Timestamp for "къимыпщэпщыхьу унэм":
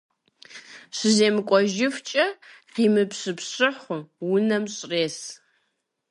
2.73-4.63